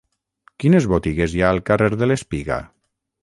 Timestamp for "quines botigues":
0.63-1.35